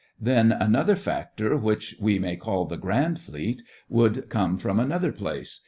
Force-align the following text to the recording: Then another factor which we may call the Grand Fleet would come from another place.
Then 0.19 0.51
another 0.51 0.95
factor 0.95 1.55
which 1.55 1.95
we 2.01 2.17
may 2.17 2.35
call 2.35 2.65
the 2.65 2.75
Grand 2.75 3.19
Fleet 3.19 3.61
would 3.87 4.29
come 4.31 4.57
from 4.57 4.79
another 4.79 5.11
place. 5.11 5.59